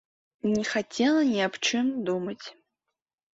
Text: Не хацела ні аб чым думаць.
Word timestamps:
Не 0.53 0.61
хацела 0.69 1.19
ні 1.33 1.39
аб 1.49 1.59
чым 1.67 1.93
думаць. 2.09 2.41